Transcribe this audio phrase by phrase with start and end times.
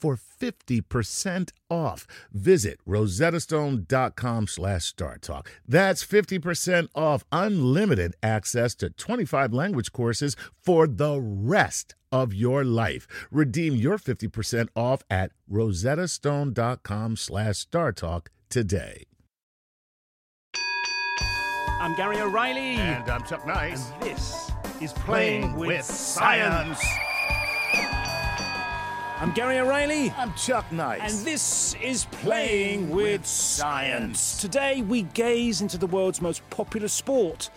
[0.00, 2.06] for 50% off.
[2.32, 5.46] Visit rosettastone.com slash startalk.
[5.66, 13.06] That's 50% off unlimited access to 25 language courses for the rest of your life.
[13.30, 19.04] Redeem your 50% off at rosettastone.com slash startalk today.
[21.80, 22.76] I'm Gary O'Reilly.
[22.76, 23.90] And I'm Chuck Nice.
[23.90, 24.50] And this
[24.82, 26.78] is Playing, with, Science.
[29.20, 30.10] I'm Gary O'Reilly.
[30.16, 31.02] I'm Chuck Nice.
[31.02, 34.40] And this is Playing with Science.
[34.40, 37.50] Today we gaze into the world's most popular sport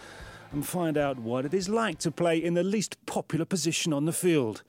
[0.52, 4.04] and find out what it is like to play in the least popular position on
[4.04, 4.64] the field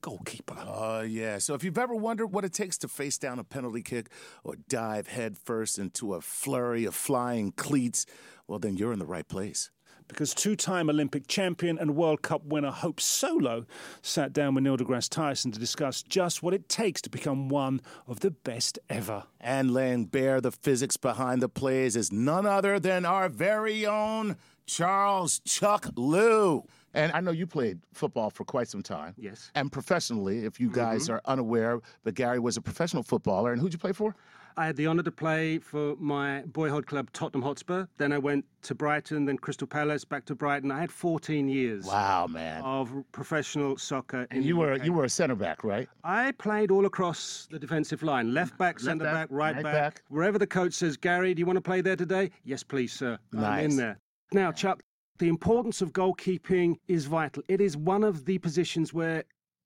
[0.00, 0.56] goalkeeper.
[0.66, 1.38] Oh, uh, yeah.
[1.38, 4.08] So if you've ever wondered what it takes to face down a penalty kick
[4.42, 8.04] or dive headfirst into a flurry of flying cleats,
[8.48, 9.70] well, then you're in the right place.
[10.12, 13.66] Because two time Olympic champion and World Cup winner Hope Solo
[14.02, 17.80] sat down with Neil deGrasse Tyson to discuss just what it takes to become one
[18.06, 19.24] of the best ever.
[19.40, 24.36] And laying bare the physics behind the plays is none other than our very own
[24.66, 26.64] Charles Chuck Liu.
[26.94, 29.14] And I know you played football for quite some time.
[29.16, 29.50] Yes.
[29.54, 31.14] And professionally, if you guys mm-hmm.
[31.14, 33.52] are unaware, but Gary was a professional footballer.
[33.52, 34.14] And who'd you play for?
[34.56, 37.86] I had the honour to play for my boyhood club, Tottenham Hotspur.
[37.98, 40.70] Then I went to Brighton, then Crystal Palace, back to Brighton.
[40.70, 41.84] I had 14 years.
[41.86, 42.62] Wow, man!
[42.62, 44.26] Of professional soccer.
[44.30, 44.84] And you were UK.
[44.84, 45.88] you were a centre back, right?
[46.04, 49.74] I played all across the defensive line: left back, centre back, right, right back.
[49.74, 50.02] back.
[50.08, 53.18] Wherever the coach says, "Gary, do you want to play there today?" Yes, please, sir.
[53.32, 53.44] Nice.
[53.44, 53.98] I'm in there.
[54.32, 54.82] Now, Chuck,
[55.18, 57.42] the importance of goalkeeping is vital.
[57.48, 59.24] It is one of the positions where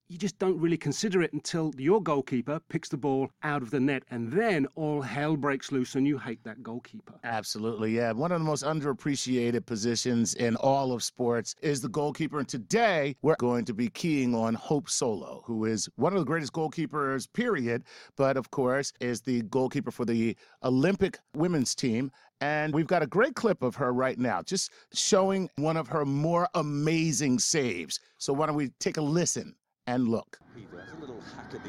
[0.08, 3.80] you just don't really consider it until your goalkeeper picks the ball out of the
[3.80, 7.14] net, and then all hell breaks loose, and you hate that goalkeeper.
[7.24, 8.12] Absolutely, yeah.
[8.12, 12.38] One of the most underappreciated positions in all of sports is the goalkeeper.
[12.38, 16.24] And today we're going to be keying on Hope Solo, who is one of the
[16.24, 17.82] greatest goalkeepers, period,
[18.16, 22.12] but of course is the goalkeeper for the Olympic women's team.
[22.40, 26.04] And we've got a great clip of her right now, just showing one of her
[26.04, 27.98] more amazing saves.
[28.18, 29.54] So why don't we take a listen?
[29.86, 30.38] And look.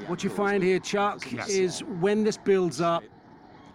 [0.08, 1.50] What you find here, Chuck, yes.
[1.50, 3.04] is when this builds up,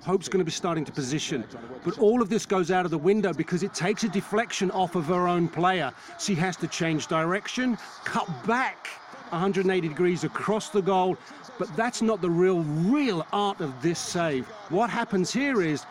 [0.03, 1.45] Hope's going to be starting to position.
[1.85, 4.97] But all of this goes out of the window because it takes a deflection off
[4.97, 5.93] of her own player.
[6.19, 8.89] She has to change direction, cut back
[9.31, 11.17] 180 degrees across the goal.
[11.57, 14.47] But that's not the real, real art of this save.
[14.71, 15.87] What happens here is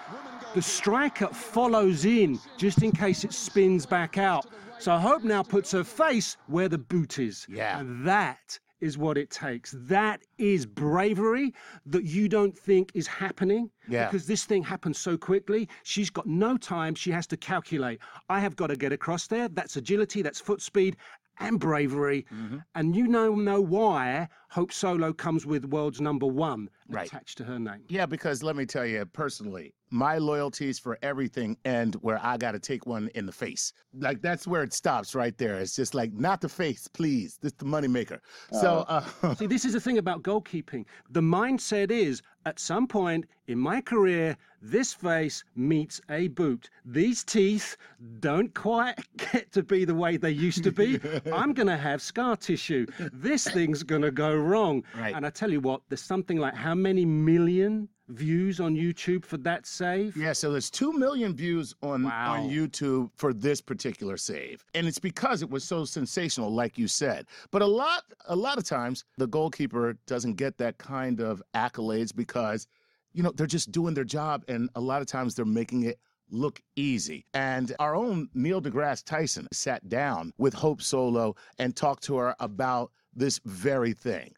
[0.56, 4.46] the striker follows in just in case it spins back out.
[4.82, 7.46] So Hope now puts her face where the boot is.
[7.48, 7.80] Yeah.
[7.80, 9.76] And that is what it takes.
[9.78, 11.54] That is bravery
[11.86, 13.70] that you don't think is happening.
[13.88, 14.06] Yeah.
[14.08, 15.70] Because this thing happens so quickly.
[15.84, 16.96] She's got no time.
[16.96, 18.00] She has to calculate.
[18.28, 19.50] I have got to get across there.
[19.50, 20.98] That's agility, that's foot speed,
[21.40, 22.26] and bravery.
[22.34, 22.58] Mm-hmm.
[22.74, 27.08] And you know know why Hope Solo comes with world's number one right.
[27.08, 27.86] attached to her name.
[27.88, 32.52] Yeah, because let me tell you personally, my loyalties for everything end where I got
[32.52, 33.72] to take one in the face.
[33.98, 35.56] Like that's where it stops right there.
[35.56, 37.38] It's just like not the face, please.
[37.42, 38.20] This the moneymaker.
[38.52, 40.86] So uh, see, this is the thing about goalkeeping.
[41.10, 46.70] The mindset is at some point in my career, this face meets a boot.
[46.86, 47.76] These teeth
[48.20, 51.00] don't quite get to be the way they used to be.
[51.34, 52.86] I'm going to have scar tissue.
[53.12, 54.84] This thing's going to wrong.
[54.98, 55.16] Right.
[55.16, 59.38] And I tell you what, there's something like how many million views on YouTube for
[59.38, 60.18] that save.
[60.18, 62.34] Yeah, so there's 2 million views on, Wow.
[62.34, 64.66] on YouTube for this particular save.
[64.76, 67.26] And it's because it was so sensational, like you said.
[67.52, 72.14] But a lot a lot of times the goalkeeper doesn't get that kind of accolades
[72.14, 72.68] because,
[73.14, 75.98] you know, they're just doing their job and a lot of times they're making it
[76.30, 77.26] look easy.
[77.34, 82.36] And our own Neil deGrasse Tyson sat down with Hope Solo and talked to her
[82.40, 84.34] about this very thing.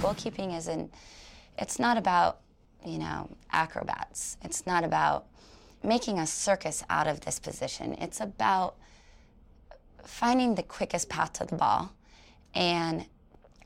[0.00, 0.92] goalkeeping isn't
[1.58, 2.40] it's not about
[2.84, 4.36] you know acrobats.
[4.42, 5.26] It's not about
[5.82, 7.94] making a circus out of this position.
[7.94, 8.76] It's about
[10.04, 11.92] finding the quickest path to the ball.
[12.54, 13.06] And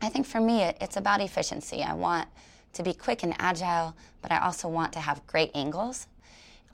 [0.02, 1.82] i think for me it, it's about efficiency.
[1.82, 2.28] I want
[2.72, 6.06] to be quick and agile but i also want to have great angles.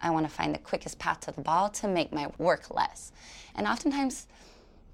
[0.02, 3.12] I want to find the quickest path to the ball to make my work less.
[3.54, 4.26] And oftentimes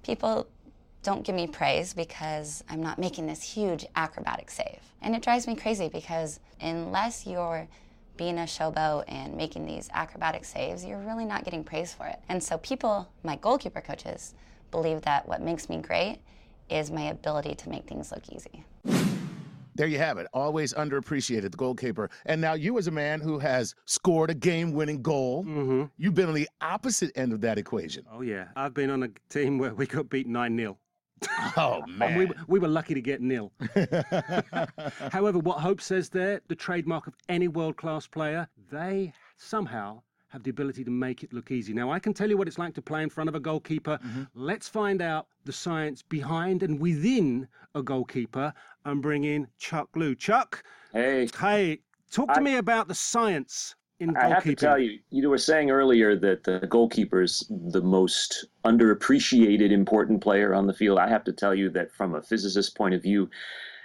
[0.01, 0.47] people
[1.03, 4.79] don't give me praise because I'm not making this huge acrobatic save.
[5.01, 7.67] And it drives me crazy because unless you're
[8.15, 12.19] being a showboat and making these acrobatic saves, you're really not getting praise for it.
[12.29, 14.33] And so people, my goalkeeper coaches,
[14.71, 16.19] believe that what makes me great
[16.69, 18.63] is my ability to make things look easy.
[19.75, 20.27] There you have it.
[20.33, 22.11] Always underappreciated, the goalkeeper.
[22.27, 25.85] And now you, as a man who has scored a game-winning goal, Mm-hmm.
[25.97, 28.05] you've been on the opposite end of that equation.
[28.11, 28.49] Oh, yeah.
[28.55, 30.77] I've been on a team where we got beat 9 0.
[31.57, 33.51] Oh And we, we were lucky to get nil.
[35.11, 40.43] However, what Hope says there, the trademark of any world class player, they somehow have
[40.43, 41.73] the ability to make it look easy.
[41.73, 43.99] Now, I can tell you what it's like to play in front of a goalkeeper.
[44.03, 44.23] Mm-hmm.
[44.33, 48.51] Let's find out the science behind and within a goalkeeper
[48.85, 50.15] and bring in Chuck Liu.
[50.15, 51.79] Chuck, Hey, hey,
[52.11, 54.15] talk to I- me about the science in.
[54.17, 58.45] I have to tell you, you were saying earlier that the goalkeeper is the most
[58.65, 60.99] underappreciated important player on the field.
[60.99, 63.29] I have to tell you that from a physicist point of view,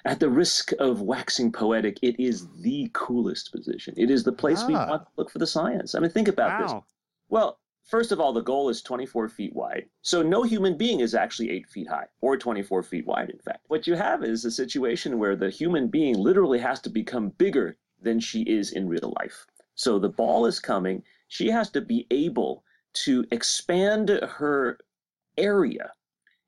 [0.05, 3.95] at the risk of waxing poetic, it is the coolest position.
[3.97, 4.89] It is the place we Ah.
[4.89, 5.95] want to look for the science.
[5.95, 6.73] I mean, think about this.
[6.73, 6.85] Wow.
[7.29, 9.87] Well, first of all, the goal is 24 feet wide.
[10.03, 13.65] So no human being is actually eight feet high or 24 feet wide, in fact.
[13.69, 17.77] What you have is a situation where the human being literally has to become bigger
[18.01, 19.47] than she is in real life.
[19.79, 21.05] So the ball is coming.
[21.29, 22.65] She has to be able
[23.05, 24.79] to expand her
[25.37, 25.93] area.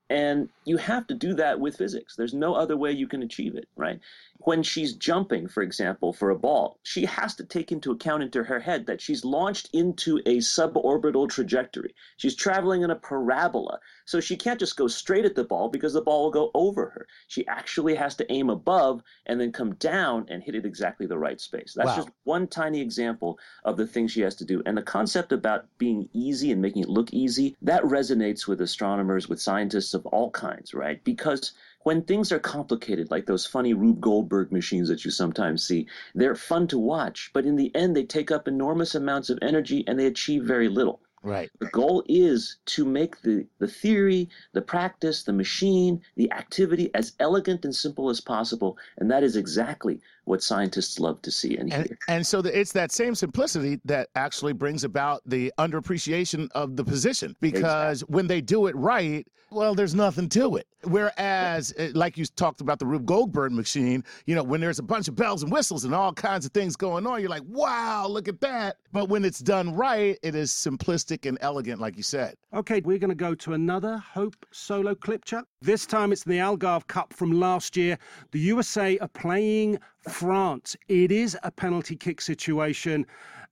[0.08, 2.16] And you have to do that with physics.
[2.16, 4.00] There's no other way you can achieve it, right?
[4.38, 8.42] When she's jumping, for example, for a ball, she has to take into account into
[8.42, 11.94] her head that she's launched into a suborbital trajectory.
[12.16, 13.78] She's traveling in a parabola.
[14.10, 16.90] So she can't just go straight at the ball because the ball will go over
[16.90, 17.06] her.
[17.28, 21.16] She actually has to aim above and then come down and hit it exactly the
[21.16, 21.74] right space.
[21.76, 21.96] That's Wow.
[21.96, 24.64] just one tiny example of the things she has to do.
[24.66, 29.28] And the concept about being easy and making it look easy, that resonates with astronomers,
[29.28, 31.02] with scientists of all kinds, right?
[31.04, 31.52] Because
[31.84, 35.86] when things are complicated, like those funny Rube Goldberg machines that you sometimes see,
[36.16, 39.84] they're fun to watch, but in the end, they take up enormous amounts of energy
[39.86, 41.00] and they achieve very little.
[41.22, 41.50] Right.
[41.58, 47.12] The goal is to make the, the theory, the practice, the machine, the activity as
[47.20, 48.78] elegant and simple as possible.
[48.96, 50.00] And that is exactly
[50.30, 51.98] what scientists love to see and And, hear.
[52.08, 56.84] and so the, it's that same simplicity that actually brings about the underappreciation of the
[56.84, 60.66] position because when they do it right, well, there's nothing to it.
[60.84, 64.82] Whereas, eh, like you talked about the Rube Goldberg machine, you know, when there's a
[64.82, 68.06] bunch of bells and whistles and all kinds of things going on, you're like, wow,
[68.06, 68.76] look at that.
[68.92, 72.36] But when it's done right, it is simplistic and elegant, like you said.
[72.54, 75.46] Okay, we're going to go to another Hope solo clip, Chuck.
[75.60, 77.98] This time it's the Algarve Cup from last year.
[78.30, 79.78] The USA are playing
[80.08, 80.76] France.
[80.88, 83.06] It is a penalty kick situation.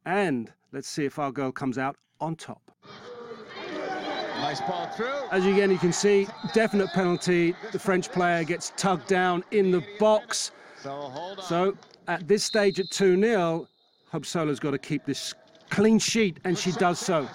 [0.06, 2.62] And let's see if our girl comes out on top.
[4.40, 5.28] Nice ball through.
[5.30, 7.54] As you again, you can see, definite penalty.
[7.72, 10.52] The French player gets tugged down in the box.
[10.80, 11.36] So.
[11.42, 11.76] So
[12.06, 13.66] at this stage at 2 0,
[14.10, 15.34] Hope Solo's got to keep this
[15.70, 17.28] clean sheet, and she does so.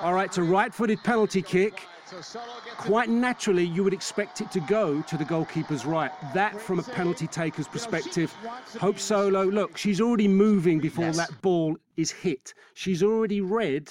[0.00, 1.82] All right, it's a right footed penalty kick.
[2.06, 6.12] So Solo gets Quite naturally, you would expect it to go to the goalkeeper's right.
[6.34, 8.30] That, from a penalty taker's perspective,
[8.78, 11.16] Hope Solo, look, she's already moving before Yes.
[11.16, 12.52] that ball is hit.
[12.74, 13.90] She's already read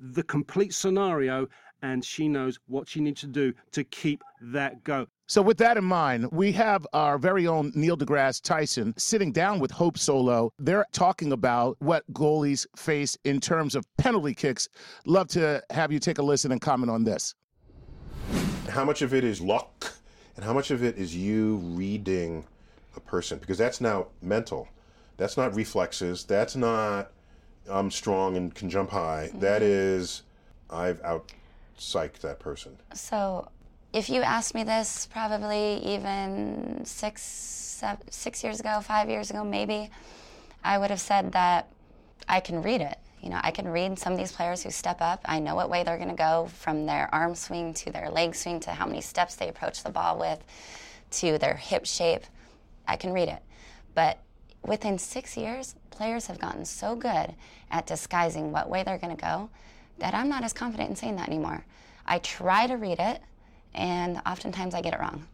[0.00, 1.46] the complete scenario
[1.82, 5.06] and she knows what she needs to do to keep that go.
[5.28, 9.58] So, with that in mind, we have our very own Neil deGrasse Tyson sitting down
[9.58, 10.52] with Hope Solo.
[10.58, 14.68] They're talking about what goalies face in terms of penalty kicks.
[15.04, 17.34] Love to have you take a listen and comment on this.
[18.68, 19.94] how much of it is luck
[20.36, 22.44] and how much of it is you reading
[22.96, 24.68] a person because that's now mental
[25.16, 27.12] that's not reflexes that's not
[27.70, 29.70] i'm strong and can jump high that mm-hmm.
[29.70, 30.22] is
[30.70, 31.32] i've out
[31.78, 33.48] psyched that person So,
[33.96, 39.42] if you asked me this probably even six, seven, six years ago, five years ago,
[39.42, 39.88] maybe,
[40.62, 41.68] I would have said that
[42.28, 42.98] I can read it.
[43.22, 45.22] You know, I can read some of these players who step up.
[45.24, 48.34] I know what way they're going to go from their arm swing to their leg
[48.34, 50.44] swing to how many steps they approach the ball with
[51.12, 52.24] to their hip shape.
[52.86, 53.40] I can read it.
[53.94, 54.18] But
[54.62, 57.34] within six years, players have gotten so good
[57.70, 59.48] at disguising what way they're going to go
[60.00, 61.64] that I'm not as confident in saying that anymore.
[62.04, 63.22] I try to read it,
[63.76, 65.26] and oftentimes I get it wrong.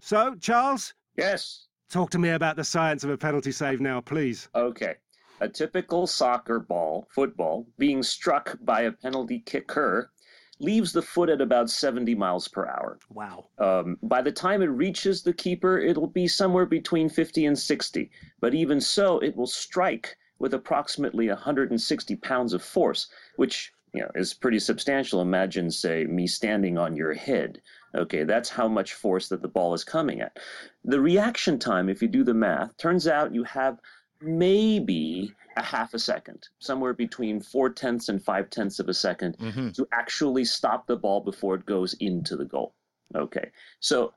[0.00, 1.66] So, Charles, Yes.
[1.88, 4.48] talk to me about the science of a penalty save now, please.
[4.54, 4.94] Okay.
[5.40, 10.10] A typical soccer ball, football, being struck by a penalty kicker
[10.58, 12.98] leaves the foot at about 70 miles per hour.
[13.08, 13.46] Wow.
[13.58, 18.10] Um, by the time it reaches the keeper, it'll be somewhere between 50 and 60.
[18.40, 24.10] But even so, it will strike with approximately 160 pounds of force, which you know
[24.14, 25.20] is pretty substantial.
[25.20, 27.60] Imagine, say, me standing on your head.
[27.94, 30.38] Okay, that's how much force that the ball is coming at.
[30.84, 33.78] The reaction time, if you do the math, turns out you have
[34.20, 39.36] maybe a half a second, somewhere between four tenths and five tenths of a 2nd
[39.38, 39.74] Mhm.
[39.74, 42.74] to actually stop the ball before it goes into the goal.
[43.14, 44.14] Okay, so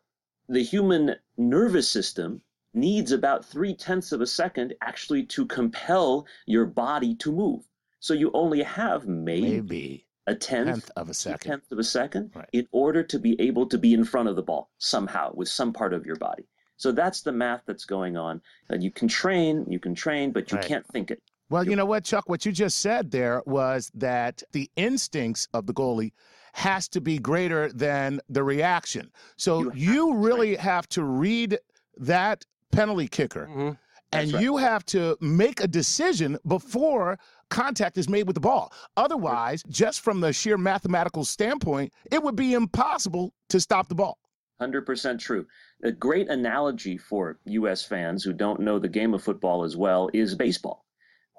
[0.48, 2.42] the human nervous system
[2.76, 7.64] needs about three tenths of a second actually to compel your body to move.
[8.04, 11.50] So you only have maybe, Maybe a tenth, tenth of a a second.
[11.52, 12.50] tenth of a second Right.
[12.52, 15.72] in order to be able to be in front of the ball somehow with some
[15.72, 16.44] part of your body.
[16.76, 18.42] So that's the math that's going on.
[18.68, 20.68] And you can train, you can train, but you Right.
[20.68, 21.22] can't think it.
[21.50, 22.28] Well, you know what, Chuck?
[22.28, 26.12] What you just said there was that the instincts of the goalie
[26.52, 29.14] has to be greater than the reaction.
[29.38, 31.58] So You have you, to, really have to read
[31.96, 33.78] that penalty kicker Mhm.
[34.14, 34.42] And right.
[34.42, 37.18] you have to make a decision before
[37.50, 38.74] contact is made with the ball.
[38.98, 44.18] Otherwise, just from the sheer mathematical standpoint, it would be impossible to stop the ball.
[44.62, 45.46] 100% true.
[45.84, 50.10] A great analogy for US fans who don't know the game of football as well
[50.14, 50.86] is baseball.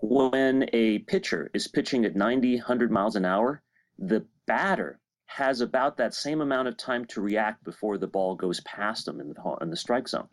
[0.02, 3.62] When a pitcher is pitching at 90, 100 miles an hour,
[3.98, 8.60] the batter has about that same amount of time to react before the ball goes
[8.60, 10.28] past them in the, in the strike zone.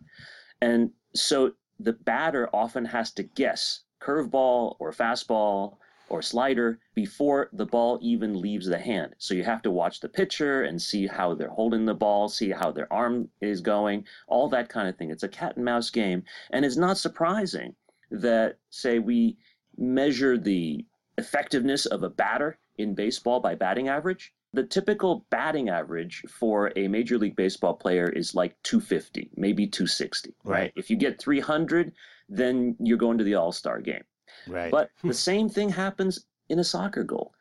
[0.61, 5.77] And so the batter often has to guess curveball or fastball
[6.09, 9.15] or slider before the ball even leaves the hand.
[9.17, 12.49] So you have to watch the pitcher and see how they're holding the ball, see
[12.49, 15.09] how their arm is going, all that kind of thing.
[15.09, 16.23] It's a cat and mouse game.
[16.49, 17.75] And it's not surprising
[18.09, 19.37] that, say, we
[19.77, 20.85] measure the
[21.17, 24.33] effectiveness of a batter in baseball by batting average.
[24.53, 30.35] The typical batting average for a Major League Baseball player is like 250, maybe 260,
[30.43, 30.59] right?
[30.59, 30.73] Right.
[30.75, 31.93] If you get 300,
[32.27, 34.03] then you're going to the All Star game.
[34.47, 34.71] Right.
[34.71, 37.33] But the same thing happens in a soccer goal.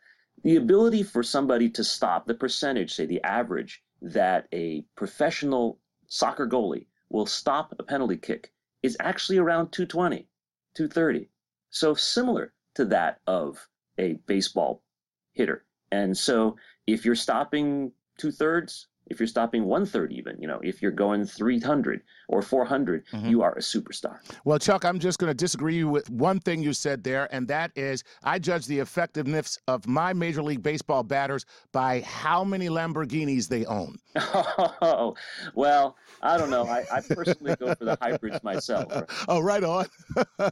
[0.44, 6.46] The ability for somebody to stop, the percentage, say the average, that a professional soccer
[6.46, 8.52] goalie will stop a penalty kick
[8.82, 10.26] is actually around 220,
[10.74, 11.28] 230.
[11.70, 14.82] So similar to that of a baseball
[15.32, 15.64] hitter.
[15.92, 20.60] And so if you're stopping two thirds, if you're stopping one third, even, you know,
[20.62, 24.16] if you're going 300 or 400, you are a superstar.
[24.44, 27.72] Well, Chuck, I'm just going to disagree with one thing you said there, and that
[27.74, 33.48] is I judge the effectiveness of my Major League Baseball batters by how many Lamborghinis
[33.48, 33.96] they own.
[34.82, 35.14] Oh,
[35.54, 36.64] well, I don't know.
[36.66, 38.92] I, I personally go for the hybrids myself.
[39.28, 39.86] Oh, right on.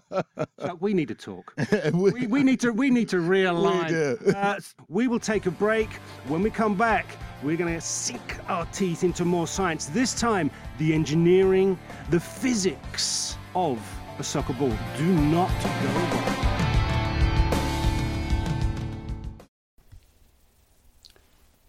[0.61, 1.55] Chuck, we need to talk.
[1.93, 3.89] We- we, we need to we need to realign.
[3.89, 4.31] do.
[4.33, 5.89] Uh, we will take a break.
[6.29, 7.07] When we come back,
[7.43, 9.87] we're going to sink our teeth into more science.
[9.87, 11.79] This time, the engineering,
[12.11, 13.79] the physics of
[14.19, 14.73] a soccer ball.
[14.97, 16.35] Do not go away.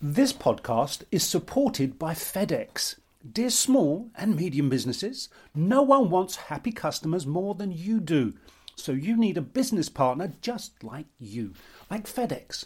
[0.01, 2.95] This podcast is supported by FedEx.
[3.31, 8.33] Dear small and medium businesses, no one wants happy customers more than you do.
[8.75, 11.53] So you need a business partner just like you,
[11.91, 12.65] like FedEx,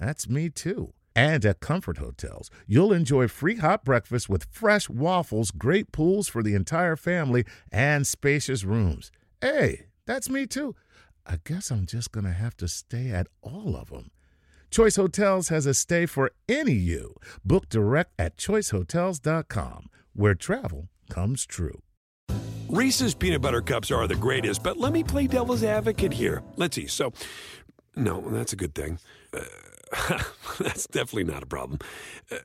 [0.00, 0.92] That's me too.
[1.16, 6.42] And at Comfort Hotels, you'll enjoy free hot breakfast with fresh waffles, great pools for
[6.42, 9.10] the entire family, and spacious rooms.
[9.40, 10.76] Hey, that's me too.
[11.26, 14.10] I guess I'm just going to have to stay at all of them.
[14.70, 17.14] Choice Hotels has a stay for any you.
[17.44, 21.82] Book direct at choicehotels.com, where travel comes true.
[22.68, 26.42] Reese's peanut butter cups are the greatest, but let me play devil's advocate here.
[26.56, 26.86] Let's see.
[26.86, 27.12] So,
[27.96, 28.98] no, that's a good thing.
[29.32, 29.40] Uh,
[30.58, 31.78] that's definitely not a problem.
[32.30, 32.36] Uh,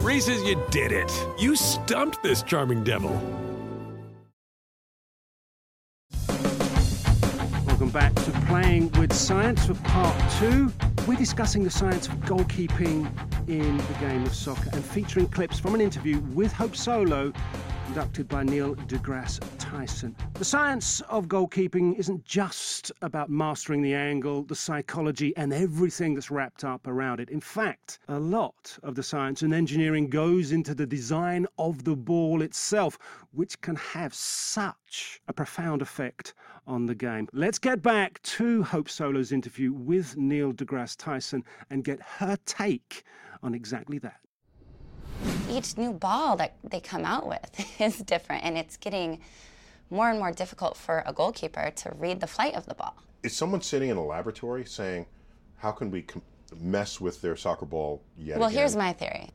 [0.00, 1.10] Reese's, you did it.
[1.38, 3.10] You stumped this charming devil.
[7.66, 10.72] Welcome back to Playing with Science for part two.
[11.06, 13.10] We're discussing the science of goalkeeping
[13.48, 17.32] in the game of soccer and featuring clips from an interview with Hope Solo
[17.92, 20.16] conducted by Neil deGrasse Tyson.
[20.32, 26.30] The science of goalkeeping isn't just about mastering the angle, the psychology, and everything that's
[26.30, 27.28] wrapped up around it.
[27.28, 31.94] In fact, a lot of the science and engineering goes into the design of the
[31.94, 32.98] ball itself,
[33.32, 36.32] which can have such a profound effect
[36.66, 37.28] on the game.
[37.34, 43.02] Let's get back to Hope Solo's interview with Neil deGrasse Tyson and get her take
[43.42, 44.22] on exactly that
[45.52, 49.20] each new ball that they come out with is different, and it's getting
[49.90, 52.94] more and more difficult for a goalkeeper to read the flight of the ball.
[53.22, 55.06] Is someone sitting in a laboratory saying,
[55.58, 56.22] "How can we com-
[56.60, 58.58] mess with their soccer ball yet?" Well, again?
[58.58, 59.30] here's my theory.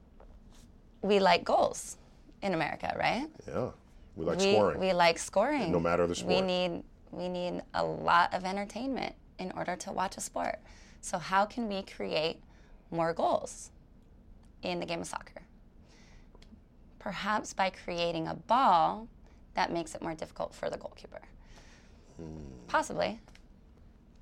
[1.02, 1.98] We like goals
[2.42, 3.28] in America, right?
[3.48, 3.70] Yeah,
[4.16, 4.80] we like we, scoring.
[4.80, 5.72] We like scoring.
[5.72, 6.34] No matter the sport.
[6.34, 10.60] We need we need a lot of entertainment in order to watch a sport.
[11.02, 12.42] So how can we create
[12.92, 13.72] more goals
[14.64, 15.42] in the game of soccer?
[17.08, 19.08] Perhaps by creating a ball
[19.54, 21.22] that makes it more difficult for the goalkeeper.
[22.18, 22.26] Hmm.
[22.68, 23.18] Possibly.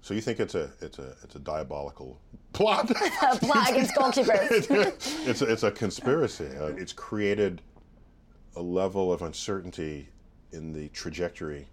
[0.04, 2.20] So you think it's a it's a it's a diabolical
[2.54, 2.92] plot?
[3.24, 4.70] a plot against goalkeepers.
[5.28, 6.46] it's a, it's a conspiracy.
[6.62, 7.64] Uh, it's created
[8.56, 10.08] a level of uncertainty
[10.52, 11.66] in the trajectory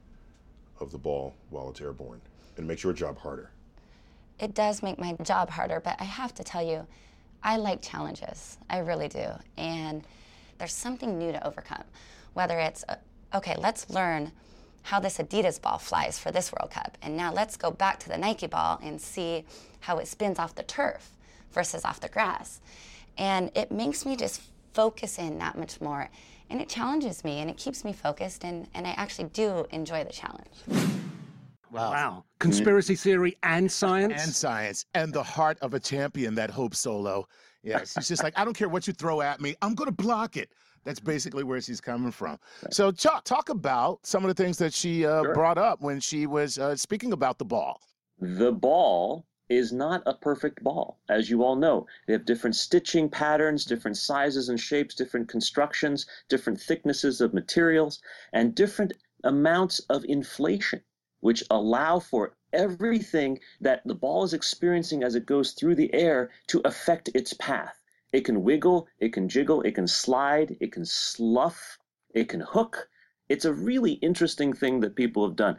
[0.80, 2.22] of the ball while it's airborne,
[2.56, 3.50] and makes your job harder.
[4.40, 6.86] It does make my job harder, but I have to tell you,
[7.42, 8.56] I like challenges.
[8.70, 9.26] I really do,
[9.58, 10.06] and
[10.62, 11.82] there's something new to overcome.
[12.34, 12.94] Whether it's, uh,
[13.34, 14.30] okay, let's learn
[14.82, 16.96] how this Adidas ball flies for this World Cup.
[17.02, 19.44] And now let's go back to the Nike ball and see
[19.80, 21.10] how it spins off the turf
[21.50, 22.60] versus off the grass.
[23.18, 24.40] And it makes me just
[24.72, 26.08] focus in that much more.
[26.48, 28.44] And it challenges me and it keeps me focused.
[28.44, 30.92] And, and I actually do enjoy the challenge.
[31.72, 31.90] Wow.
[31.90, 32.24] wow.
[32.38, 34.22] Conspiracy theory and science?
[34.22, 34.86] And science.
[34.94, 37.26] And the heart of a champion, that Hope Solo.
[37.62, 40.02] Yes, she's just like, I don't care what you throw at me, I'm going to
[40.02, 40.50] block it.
[40.84, 42.38] That's basically where she's coming from.
[42.70, 45.34] So, talk, talk about some of the things that she uh, sure.
[45.34, 47.80] brought up when she was uh, speaking about the ball.
[48.20, 51.86] The ball is not a perfect ball, as you all know.
[52.06, 58.00] They have different stitching patterns, different sizes and shapes, different constructions, different thicknesses of materials,
[58.32, 58.92] and different
[59.24, 60.80] amounts of inflation,
[61.22, 66.30] which allow for everything that the ball is experiencing as it goes through the air
[66.48, 67.80] to affect its path.
[68.12, 71.78] It can wiggle, it can jiggle, it can slide, it can slough,
[72.12, 72.88] it can hook.
[73.28, 75.56] It's a really interesting thing that people have done.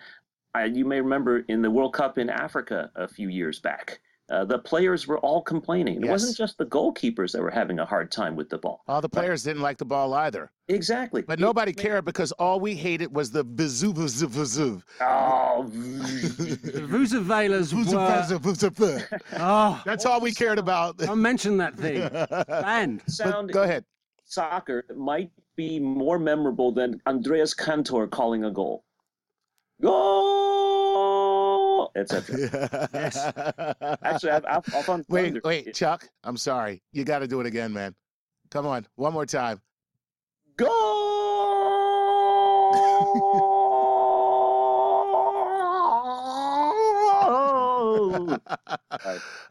[0.54, 4.02] I, you may remember in the World Cup in Africa a few years back.
[4.29, 5.97] Uh, the players were all complaining.
[5.97, 6.12] It yes.
[6.12, 8.81] wasn't just the goalkeepers that were having a hard time with the ball.
[8.88, 10.49] All the players but, didn't like the ball either.
[10.69, 11.21] Exactly.
[11.21, 14.81] But nobody it, cared because all we hated was the vizu vizu vizu.
[15.01, 15.65] Oh,
[16.88, 19.19] Vuvuzelas were...
[19.39, 20.97] Oh, that's all we cared about.
[20.97, 22.09] Don't mention that thing.
[22.65, 23.83] And sound go ahead.
[24.23, 28.83] Soccer might be more memorable than Andrés Cantor calling a goal.
[29.81, 30.62] Goal,
[31.95, 32.89] etc.
[32.93, 33.17] yes.
[34.03, 36.10] Actually, I've, I've, I've wait, wait, Chuck.
[36.23, 36.82] I'm sorry.
[36.91, 37.95] You got to do it again, man.
[38.49, 39.62] Come on, one more time.
[48.25, 48.38] Goal.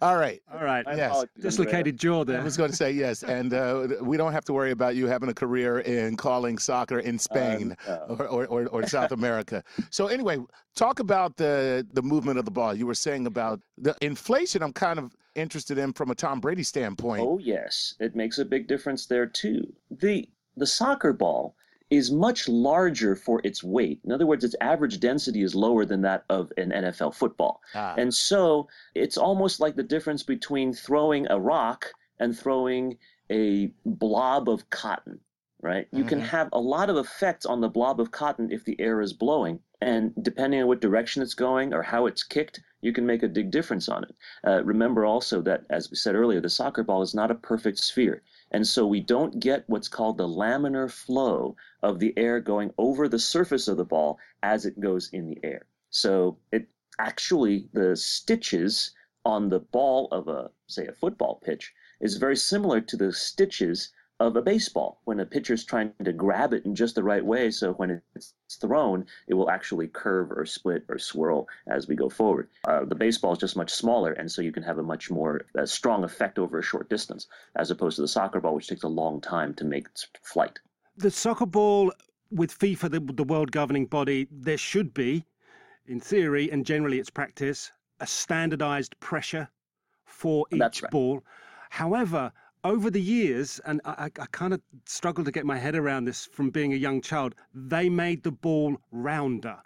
[0.03, 0.41] All right.
[0.53, 0.85] All right.
[0.97, 1.25] Yes.
[1.41, 2.41] Dislocated jaw there.
[2.41, 3.23] I was going to say yes.
[3.23, 6.99] And uh, we don't have to worry about you having a career in calling soccer
[7.01, 8.17] in Spain um, no.
[8.17, 9.63] or, or, or, or, South America.
[9.91, 10.39] So, anyway,
[10.75, 12.75] talk about the, the movement of the ball.
[12.75, 14.63] You were saying about the inflation.
[14.63, 17.23] I'm kind of interested in from a Tom Brady standpoint.
[17.23, 19.73] Oh yes, it makes a big difference there too.
[19.91, 21.57] The the soccer ball
[21.93, 24.01] is much larger for its weight.
[24.03, 27.61] In other words, its average density is lower than that of an NFL football.
[27.75, 27.95] Ah.
[27.99, 32.97] And so it's almost like the difference between throwing a rock and throwing
[33.31, 35.21] a blob of cotton,
[35.61, 35.87] right?
[35.93, 36.33] You can Mhm.
[36.37, 39.61] have a lot of effects on the blob of cotton if the air is blowing.
[39.83, 43.29] And depending on what direction it's going or how it's kicked, you can make a
[43.29, 44.15] big difference on it.
[44.47, 47.79] Uh, remember also that, as we said earlier, the soccer ball is not a perfect
[47.79, 48.23] sphere.
[48.53, 53.09] And so we don't get what's called the laminar flow of the air going over
[53.09, 55.67] the surface of the ball as it goes in the air.
[55.89, 58.93] So it actually, the stitches
[59.25, 63.91] on the ball of a, say, a football pitch is very similar to the stitches
[64.27, 67.51] of a baseball when a pitcher's trying to grab it in just the right way
[67.51, 72.09] so when it's thrown it will actually curve or split or swirl as we go
[72.09, 75.11] forward uh, the baseball is just much smaller and so you can have a much
[75.11, 78.69] more uh, strong effect over a short distance as opposed to the soccer ball which
[78.69, 80.59] takes a long time to make its flight
[80.97, 81.93] The soccer ball
[82.31, 85.25] with FIFA, the, the world governing body, there should be,
[85.87, 89.49] in theory and generally it's practice, a standardized pressure
[90.05, 90.91] for each right.
[90.91, 91.23] ball.
[91.71, 92.33] However,
[92.65, 96.05] over the years, and I, I, I kind of struggle to get my head around
[96.05, 99.59] this from being a young child, they made the ball rounder.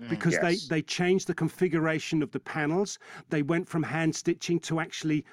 [0.00, 0.08] Mm.
[0.08, 0.42] Because Yes.
[0.68, 2.98] they, they changed the configuration of the panels.
[3.30, 5.24] They went from hand stitching to actually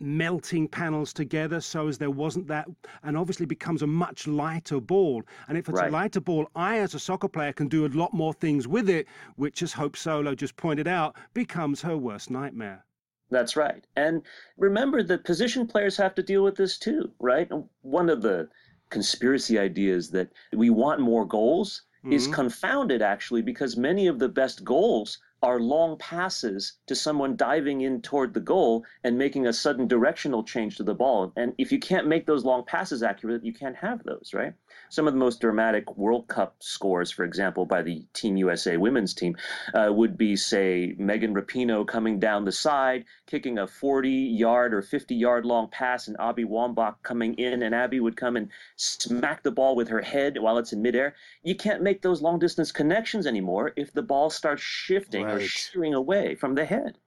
[0.00, 2.68] melting panels together so as there wasn't that
[3.02, 5.88] and obviously becomes a much lighter ball and if it's Right.
[5.88, 8.88] a lighter ball i as a soccer player can do a lot more things with
[8.88, 12.84] it which as hope solo just pointed out becomes her worst nightmare
[13.30, 13.86] That's right.
[13.96, 14.22] And
[14.56, 17.50] remember that position players have to deal with this too, right?
[17.82, 18.48] One of the
[18.90, 22.32] conspiracy ideas that we want more goals is Mhm.
[22.32, 28.00] confounded actually because many of the best goals are long passes to someone diving in
[28.02, 31.32] toward the goal and making a sudden directional change to the ball.
[31.36, 34.54] And if you can't make those long passes accurate, you can't have those, right?
[34.90, 39.14] Some of the most dramatic World Cup scores, for example, by the Team USA women's
[39.14, 39.36] team,
[39.74, 44.82] uh, would be, say, Megan Rapinoe coming down the side, kicking a 40 yard or
[44.82, 49.42] 50 yard long pass, and Abby Wambach coming in, and Abby would come and smack
[49.42, 51.14] the ball with her head while it's in midair.
[51.42, 55.94] You can't make those long distance connections anymore if the ball starts shifting or shearing
[55.94, 56.98] away from the head.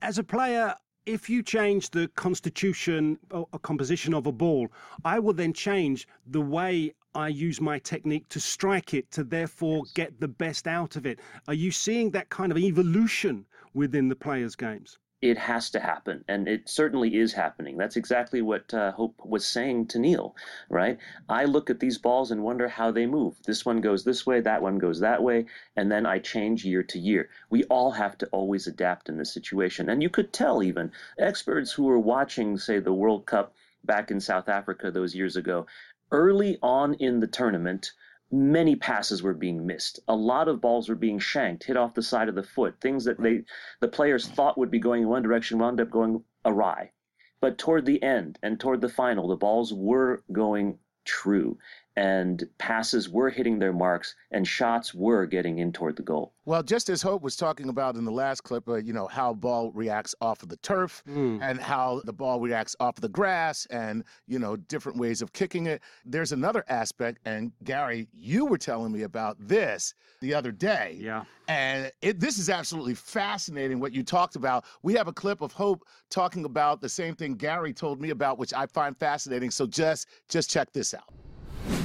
[0.00, 0.74] as a player
[1.08, 4.68] if you change the constitution or composition of a ball
[5.04, 9.82] i will then change the way I use my technique to strike it to therefore
[9.94, 11.18] get the best out of it.
[11.48, 14.98] Are you seeing that kind of evolution within the players' games?
[15.20, 17.76] It has to happen, and it certainly is happening.
[17.76, 20.36] That's exactly what uh, Hope was saying to Neil,
[20.68, 20.98] right?
[21.28, 23.34] I look at these balls and wonder how they move.
[23.44, 26.84] This one goes this way, that one goes that way, and then I change year
[26.84, 27.30] to year.
[27.50, 29.88] We all have to always adapt in this situation.
[29.88, 33.54] And you could tell even experts who were watching, say, the World Cup
[33.84, 35.66] back in South Africa those years ago,
[36.12, 37.92] early on in the tournament,
[38.30, 40.00] many passes were being missed.
[40.08, 43.04] A lot of balls were being shanked, hit off the side of the foot, things
[43.04, 43.44] that they
[43.80, 46.92] the players thought would be going in one direction wound up going awry.
[47.40, 51.58] But toward the end and toward the final, the balls were going true
[51.98, 56.32] and passes were hitting their marks and shots were getting in toward the goal.
[56.44, 59.34] Well, just as Hope was talking about in the last clip, uh, you know, how
[59.34, 61.40] ball reacts off of the turf Mm.
[61.42, 65.32] and how the ball reacts off of the grass and, you know, different ways of
[65.32, 65.82] kicking it.
[66.04, 70.96] There's another aspect, and Gary, you were telling me about this the other day.
[71.00, 71.24] Yeah.
[71.48, 74.66] And it, this is absolutely fascinating what you talked about.
[74.84, 78.38] We have a clip of Hope talking about the same thing Gary told me about,
[78.38, 79.50] which I find fascinating.
[79.50, 81.12] So just just check this out.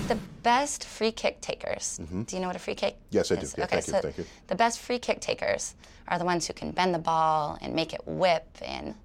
[0.07, 1.97] The best free kick takers.
[1.97, 3.15] Do you know what a free kick Mm-hmm.
[3.17, 3.53] Yes, I is?
[3.53, 3.61] do.
[3.61, 4.25] Yeah, okay, thank you, so thank you.
[4.47, 5.75] the best free kick takers
[6.07, 8.95] are the ones who can bend the ball and make it whip and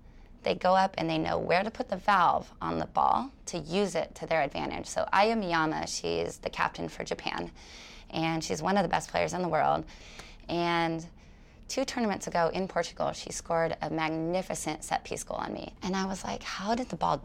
[0.42, 3.58] they go up and they know where to put the valve on the ball to
[3.58, 4.86] use it to their advantage.
[4.86, 7.50] So Aya Miyama, she's the captain for Japan
[8.10, 9.84] and she's one of the best players in the world.
[10.48, 11.04] And
[11.68, 15.74] two tournaments ago in Portugal, she scored a magnificent set piece goal on me.
[15.82, 17.20] And I was like, how did the ball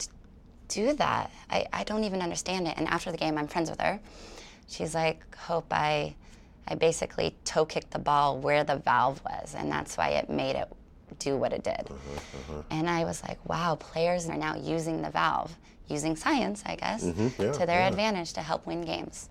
[0.74, 1.30] do that?
[1.50, 2.74] I, I don't even understand it.
[2.76, 4.00] And after the game, I'm friends with her.
[4.68, 6.14] She's like, Hope, I,
[6.66, 10.56] I basically toe kicked the ball where the valve was, and that's why it made
[10.56, 10.68] it
[11.18, 11.90] do what it did.
[11.90, 12.62] Uh-huh, uh-huh.
[12.70, 15.56] And I was like, wow, players are now using the valve,
[15.88, 17.88] using science, I guess, mm-hmm, yeah, to their yeah.
[17.88, 19.28] advantage to help win games.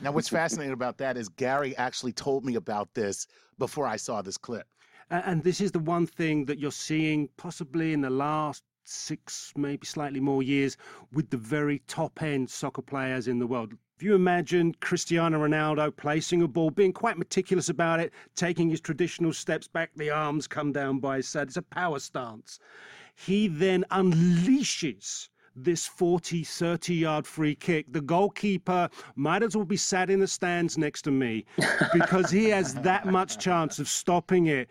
[0.00, 4.22] Now, what's fascinating about that is Gary actually told me about this before I saw
[4.22, 4.66] this clip.
[5.10, 9.86] And this is the one thing that you're seeing possibly in the last six, maybe
[9.86, 10.76] slightly more years
[11.12, 13.74] with the very top end soccer players in the world.
[13.96, 18.80] If you imagine Cristiano Ronaldo placing a ball, being quite meticulous about it, taking his
[18.80, 22.58] traditional steps back, the arms come down by his side, it's a power stance.
[23.14, 27.92] He then unleashes this 40, 30 yard free kick.
[27.92, 31.44] The goalkeeper might as well be sat in the stands next to me
[31.92, 34.68] because he has that much chance of stopping it.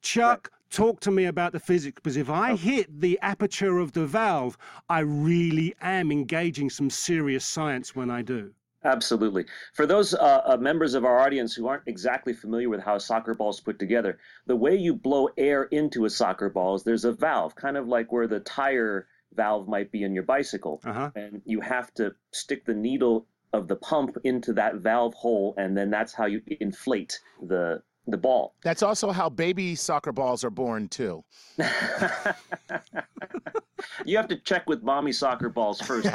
[0.00, 4.06] Chuck, talk to me about the physics because if I hit the aperture of the
[4.06, 4.56] valve,
[4.88, 8.52] I really am engaging some serious science when I do.
[8.84, 9.44] Absolutely.
[9.74, 13.00] For those uh, uh, members of our audience who aren't exactly familiar with how a
[13.00, 16.82] soccer ball is put together, the way you blow air into a soccer ball is
[16.82, 20.80] there's a valve, kind of like where the tire valve might be in your bicycle.
[20.84, 21.10] Uh-huh.
[21.14, 25.76] And you have to stick the needle of the pump into that valve hole, and
[25.76, 28.54] then that's how you inflate the the ball.
[28.62, 31.24] That's also how baby soccer balls are born too.
[34.04, 36.08] you have to check with mommy soccer balls first.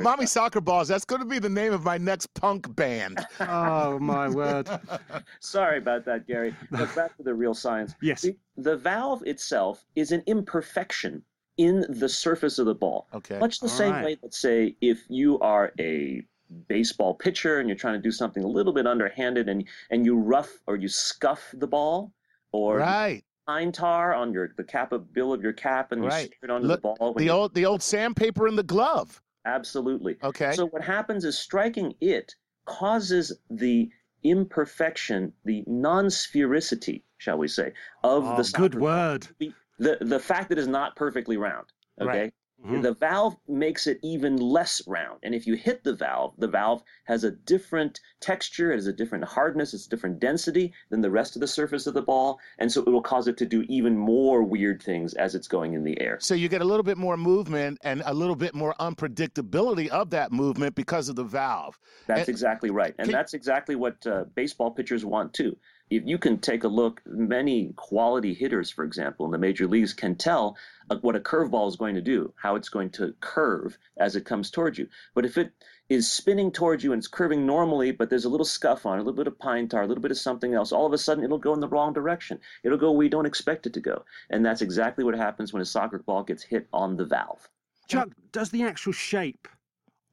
[0.00, 0.88] mommy soccer balls.
[0.88, 3.24] That's going to be the name of my next punk band.
[3.40, 4.68] oh my word!
[5.40, 6.54] Sorry about that, Gary.
[6.70, 7.94] But back to the real science.
[8.02, 8.22] Yes.
[8.22, 11.22] The, the valve itself is an imperfection
[11.56, 13.06] in the surface of the ball.
[13.14, 13.38] Okay.
[13.38, 14.04] Much the All same right.
[14.04, 16.22] way that say if you are a
[16.68, 20.16] baseball pitcher and you're trying to do something a little bit underhanded and and you
[20.16, 22.12] rough or you scuff the ball
[22.52, 23.22] or Right.
[23.46, 26.32] pine tar on your the cap of bill of your cap and you Right.
[26.42, 27.14] it onto Look, the ball.
[27.14, 29.22] the old the old sandpaper in the glove.
[29.46, 30.16] Absolutely.
[30.22, 30.52] Okay.
[30.52, 32.34] So what happens is striking it
[32.66, 33.88] causes the
[34.22, 37.72] imperfection, the non-sphericity, shall we say,
[38.04, 39.28] of Oh, the good soccer word.
[39.38, 41.66] The, the the fact that it's not perfectly round.
[42.00, 42.20] Okay.
[42.24, 42.34] Right.
[42.64, 42.82] Mhm.
[42.82, 45.18] The valve makes it even less round.
[45.22, 48.92] And if you hit the valve, the valve has a different texture, it has a
[48.92, 52.38] different hardness, it's a different density than the rest of the surface of the ball.
[52.58, 55.72] And so it will cause it to do even more weird things as it's going
[55.74, 56.18] in the air.
[56.20, 60.10] So you get a little bit more movement and a little bit more unpredictability of
[60.10, 61.78] that movement because of the valve.
[62.06, 62.94] That's And- exactly right.
[62.98, 65.56] And Can- that's exactly what uh, baseball pitchers want too.
[65.90, 69.92] If you can take a look, many quality hitters, for example, in the major leagues
[69.92, 70.56] can tell
[70.88, 74.24] uh, what a curveball is going to do, how it's going to curve as it
[74.24, 74.88] comes towards you.
[75.14, 75.52] But if it
[75.88, 79.00] is spinning towards you and it's curving normally, but there's a little scuff on it,
[79.00, 80.98] a little bit of pine tar, a little bit of something else, all of a
[80.98, 82.38] sudden it'll go in the wrong direction.
[82.62, 84.04] It'll go where you don't expect it to go.
[84.30, 87.48] And that's exactly what happens when a soccer ball gets hit on the valve.
[87.88, 89.48] Chuck, does the actual shape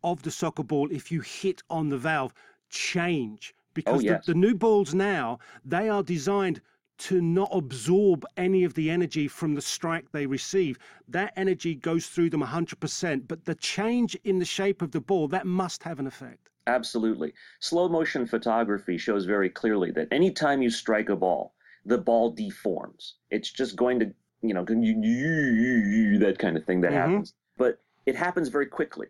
[0.04, 2.34] of the soccer ball, if you hit on the valve,
[2.72, 3.54] change?
[3.78, 4.26] Because yes.
[4.26, 6.62] the, the new balls now, they are designed
[6.98, 10.80] to not absorb any of the energy from the strike they receive.
[11.08, 15.28] That energy goes through them 100%, but the change in the shape of the ball,
[15.28, 16.50] that must have an effect.
[16.66, 17.36] Absolutely.
[17.60, 21.54] Slow motion photography shows very clearly that anytime you strike a ball,
[21.86, 23.18] the ball deforms.
[23.30, 24.12] It's just going to,
[24.42, 26.96] you know, that kind of thing that Mhm.
[26.96, 27.36] happens.
[27.58, 29.08] But it happens very quickly.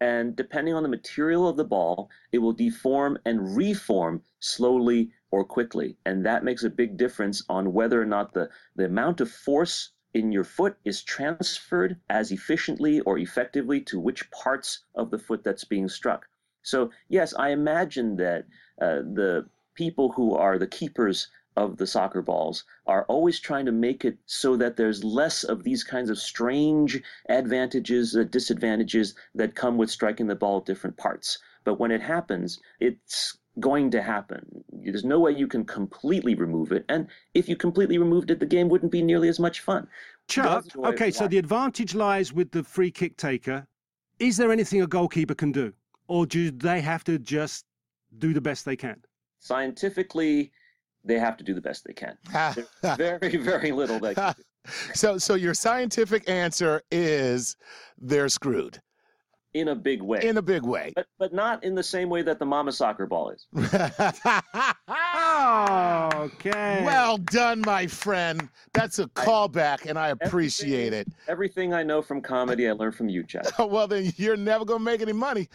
[0.00, 5.44] And depending on the material of the ball, it will deform and reform slowly or
[5.44, 5.96] quickly.
[6.04, 9.92] And that makes a big difference on whether or not the, the amount of force
[10.12, 15.42] in your foot is transferred as efficiently or effectively to which parts of the foot
[15.42, 16.26] that's being struck.
[16.62, 18.46] So, yes, I imagine that
[18.80, 23.72] uh, the people who are the keepers of the soccer balls are always trying to
[23.72, 29.54] make it so that there's less of these kinds of strange advantages, uh, disadvantages that
[29.54, 31.38] come with striking the ball at different parts.
[31.64, 34.64] But when it happens, it's going to happen.
[34.72, 36.84] There's no way you can completely remove it.
[36.88, 39.86] And if you completely removed it, the game wouldn't be nearly as much fun.
[40.28, 43.66] Chuck, That's the way okay, so the advantage lies with the free kick taker.
[44.18, 45.72] Is there anything a goalkeeper can do?
[46.08, 47.64] Or do they have to just
[48.18, 49.02] do the best they can?
[49.38, 50.50] Scientifically,
[51.04, 52.16] they have to do the best they can.
[52.96, 54.42] Very, very little they can do.
[54.94, 57.56] so so your scientific answer is
[57.98, 58.80] they're screwed
[59.54, 60.20] in a big way.
[60.22, 60.92] in a big way.
[60.96, 63.46] but but not in the same way that the mama soccer ball is.
[66.24, 66.82] okay.
[66.84, 68.48] well done, my friend.
[68.72, 71.06] That's a callback, and I appreciate it.
[71.28, 73.46] Everything I know from comedy, I learned from you, Chad.
[73.58, 75.48] well, then you're never gonna make any money.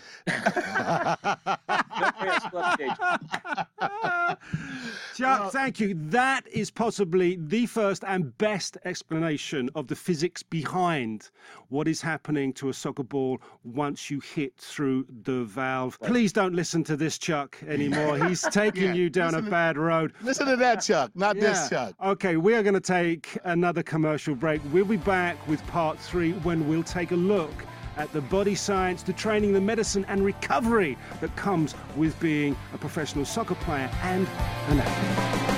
[5.20, 5.96] Chuck, thank you.
[6.10, 11.30] That is possibly the first and best explanation of the physics behind
[11.68, 16.00] what is happening to a soccer ball once you hit through the valve.
[16.02, 18.18] Please don't listen to this Chuck anymore.
[18.28, 20.14] He's taking Yeah, you down a to- bad road.
[20.22, 21.12] Listen to that, Chuck.
[21.16, 21.94] Not this Chuck.
[22.02, 24.62] Okay, we are going to take another commercial break.
[24.72, 27.52] We'll be back with part three when we'll take a look
[28.00, 32.78] at the body science, the training, the medicine, and recovery that comes with being a
[32.78, 34.28] professional soccer player and
[34.70, 35.50] an athlete.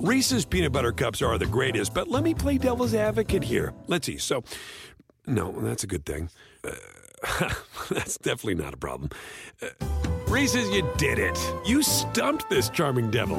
[0.00, 3.72] Reese's peanut butter cups are the greatest, but let me play devil's advocate here.
[3.86, 4.18] Let's see.
[4.18, 4.42] So,
[5.28, 6.28] no, that's a good thing.
[6.64, 6.72] Uh,
[7.90, 9.10] that's definitely not a problem.
[9.62, 9.68] Uh,
[10.26, 11.38] Reese's, you did it.
[11.64, 13.38] You stumped this charming devil.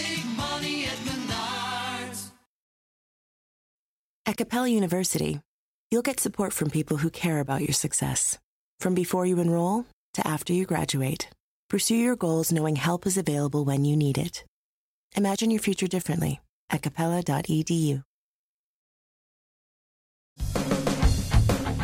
[4.31, 5.41] At Capella University,
[5.91, 8.37] you'll get support from people who care about your success.
[8.79, 11.27] From before you enroll to after you graduate,
[11.69, 14.45] pursue your goals knowing help is available when you need it.
[15.17, 16.39] Imagine your future differently
[16.69, 18.03] at capella.edu.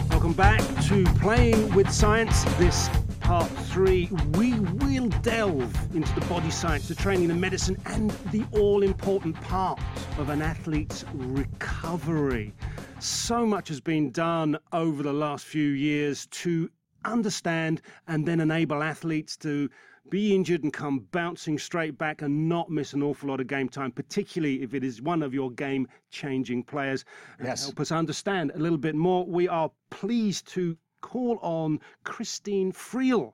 [0.09, 2.45] Welcome back to Playing with Science.
[2.55, 2.89] This
[3.27, 8.45] part three, we will delve into the body science, the training, the medicine, and the
[8.53, 9.77] all important part
[10.17, 12.53] of an athlete's recovery.
[12.99, 16.69] So much has been done over the last few years to
[17.03, 19.69] understand and then enable athletes to
[20.09, 23.67] be injured and come bouncing straight back and not miss an awful lot of game
[23.67, 27.03] time, particularly if it is one of your game changing players.
[27.43, 27.65] Yes.
[27.65, 33.33] Help us understand a little bit more, we are pleased to call on Christine Friel.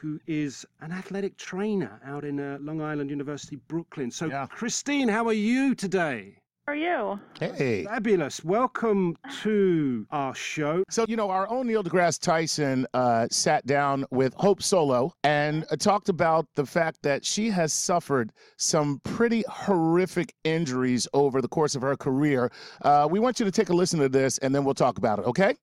[0.00, 4.10] Who is an athletic trainer out in uh, Long Island University, Brooklyn?
[4.10, 6.36] So, Christine, how are you today?
[6.68, 7.20] How are you?
[7.40, 7.84] Hey.
[7.84, 8.44] Fabulous.
[8.44, 10.84] Welcome to our show.
[10.90, 15.64] So, you know, our own Neil deGrasse Tyson uh, sat down with Hope Solo and
[15.70, 21.48] uh, talked about the fact that she has suffered some pretty horrific injuries over the
[21.48, 22.52] course of her career.
[22.82, 25.18] Uh, we want you to take a listen to this and then we'll talk about
[25.18, 25.54] it, okay?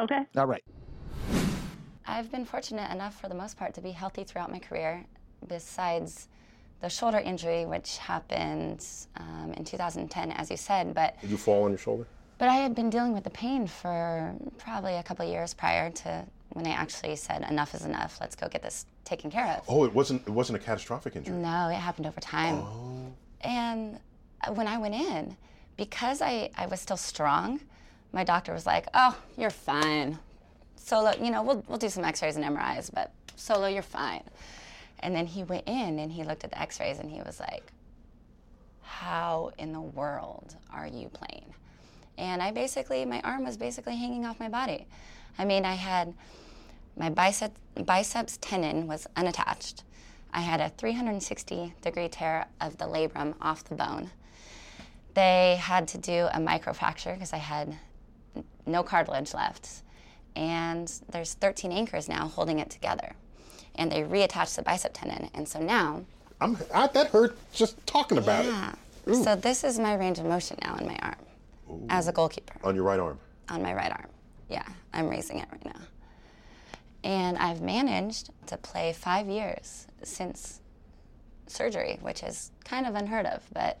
[0.00, 0.20] Okay.
[0.38, 0.64] All right.
[2.06, 5.04] I've been fortunate enough for the most part to be healthy throughout my career,
[5.48, 6.28] besides
[6.80, 8.84] the shoulder injury, which happened
[9.16, 10.94] um, in 2010, as you said.
[10.94, 12.06] But Did you fall on your shoulder?
[12.38, 15.90] but I had been dealing with the pain for probably a couple of years prior
[15.90, 18.18] to when they actually said enough is enough.
[18.20, 19.64] Let's go get this taken care of.
[19.68, 20.22] Oh, it wasn't.
[20.26, 21.34] It wasn't a catastrophic injury.
[21.34, 22.56] No, it happened over time.
[22.56, 23.12] Oh.
[23.40, 23.98] And
[24.54, 25.36] when I went in,
[25.76, 27.60] because I, I was still strong,
[28.12, 30.18] my doctor was like, oh, you're fine.
[30.86, 34.22] Solo, you know, we'll, we'll do some x rays and MRIs, but solo, you're fine.
[35.00, 37.40] And then he went in and he looked at the x rays and he was
[37.40, 37.72] like,
[38.82, 41.52] how in the world are you playing?
[42.18, 44.86] And I basically, my arm was basically hanging off my body.
[45.36, 46.14] I mean, I had
[46.96, 47.52] my bicep,
[47.84, 49.82] biceps tendon was unattached.
[50.32, 54.12] I had a 360 degree tear of the labrum off the bone.
[55.14, 57.76] They had to do a microfracture because I had
[58.66, 59.82] no cartilage left.
[60.36, 63.14] And there's 13 anchors now holding it together.
[63.74, 65.30] And they reattach the bicep tendon.
[65.34, 66.04] And so now,
[66.40, 66.58] I'm.
[66.72, 68.72] I, that hurt just talking about yeah.
[68.72, 69.10] it.
[69.10, 69.24] Ooh.
[69.24, 71.16] So this is my range of motion now in my arm
[71.88, 73.18] as a goalkeeper On your right arm.
[73.48, 74.08] on my right arm.
[74.48, 75.80] Yeah, I'm raising it right now.
[77.02, 80.60] And I've managed to play five years since
[81.46, 83.78] surgery, which is kind of unheard of, but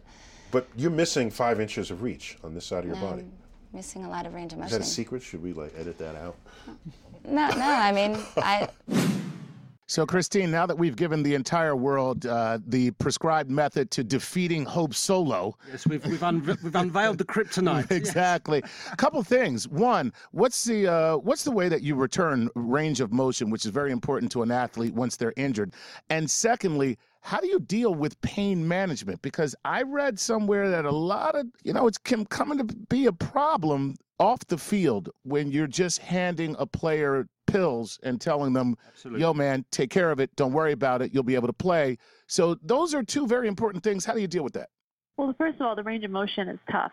[0.50, 3.24] But you're missing five inches of reach on this side of your body.
[3.72, 4.78] I'm missing a lot of range of Is motion.
[4.78, 5.22] that a secret?
[5.22, 6.36] Should we like edit that out?
[7.24, 8.68] No, no, I mean, I,
[9.88, 14.64] So, Christine, now that we've given the entire world uh, the prescribed method to defeating
[14.64, 15.56] Hope Solo.
[15.70, 17.88] Yes, we've, we've, un- we've unveiled the kryptonite.
[17.92, 18.64] exactly.
[18.90, 19.68] A couple things.
[19.68, 23.70] One, what's the uh, what's the way that you return range of motion, which is
[23.70, 25.72] very important to an athlete once they're injured?
[26.10, 29.20] And secondly, how do you deal with pain management?
[29.20, 33.06] Because I read somewhere that a lot of you know it's can coming to be
[33.06, 38.76] a problem off the field when you're just handing a player pills and telling them,
[38.86, 39.22] Absolutely.
[39.22, 40.34] "Yo, man, take care of it.
[40.36, 41.12] Don't worry about it.
[41.12, 44.04] You'll be able to play." So those are two very important things.
[44.04, 44.68] How do you deal with that?
[45.16, 46.92] Well, first of all, the range of motion is tough.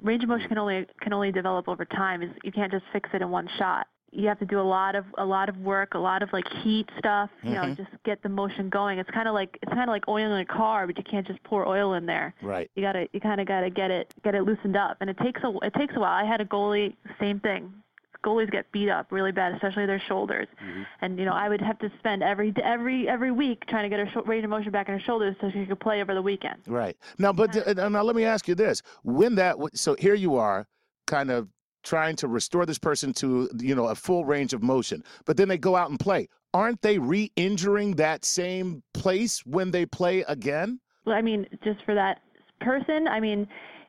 [0.00, 0.50] Range of motion hmm.
[0.50, 2.22] can only can only develop over time.
[2.22, 3.88] Is you can't just fix it in one shot.
[4.12, 6.46] You have to do a lot of a lot of work, a lot of like
[6.62, 7.30] heat stuff.
[7.42, 7.76] You know, Mhm.
[7.76, 8.98] just get the motion going.
[8.98, 11.42] It's kind of like it's kind of like oiling a car, but you can't just
[11.44, 12.34] pour oil in there.
[12.42, 12.68] Right.
[12.74, 15.40] You gotta you kind of gotta get it get it loosened up, and it takes
[15.44, 16.12] a it takes a while.
[16.12, 17.72] I had a goalie, same thing.
[18.24, 20.46] Goalies get beat up really bad, especially their shoulders.
[21.00, 24.04] And you know, I would have to spend every every every week trying to get
[24.04, 26.20] her sho- range of motion back in her shoulders so she could play over the
[26.20, 26.56] weekend.
[26.66, 26.96] Right.
[27.18, 30.36] Now, but uh, now let me ask you this: When that, w- so here you
[30.36, 30.66] are,
[31.06, 31.48] kind of
[31.82, 35.48] trying to restore this person to you know a full range of motion, but then
[35.48, 36.28] they go out and play.
[36.52, 40.80] Aren't they re-injuring that same place when they play again?
[41.06, 42.20] Well, I mean, just for that
[42.60, 43.46] person, I mean,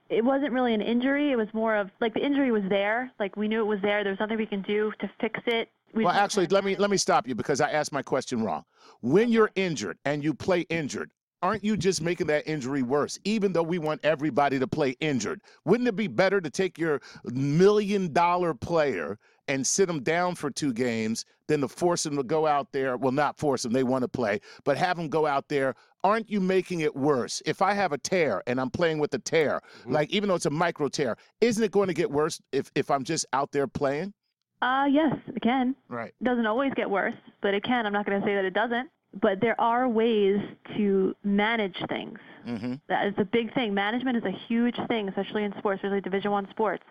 [0.09, 1.31] it wasn't really an injury.
[1.31, 3.11] It was more of like the injury was there.
[3.19, 4.03] Like we knew it was there.
[4.03, 5.69] There was nothing we can do to fix it.
[5.93, 8.63] We well, actually, let me let me stop you because I asked my question wrong.
[9.01, 11.11] When you're injured and you play injured,
[11.41, 13.19] aren't you just making that injury worse?
[13.23, 17.01] Even though we want everybody to play injured, wouldn't it be better to take your
[17.25, 19.17] million dollar player
[19.47, 22.95] and sit them down for two games than to force them to go out there?
[22.97, 25.75] Well, not force them, they want to play, but have them go out there.
[26.03, 27.41] Aren't you making it worse?
[27.45, 29.91] If I have a tear and I'm playing with a tear, Mm-hmm.
[29.93, 32.89] like even though it's a micro tear, isn't it going to get worse if, if
[32.89, 34.13] I'm just out there playing?
[34.61, 35.75] Uh, yes, it can.
[35.89, 36.13] Right.
[36.21, 37.85] It doesn't always get worse, but it can.
[37.87, 38.89] I'm not going to say that it doesn't.
[39.19, 40.39] But there are ways
[40.77, 42.17] to manage things.
[42.47, 42.75] Mm-hmm.
[42.87, 43.73] That is a big thing.
[43.73, 46.83] Management is a huge thing, especially in sports, especially Division One sports.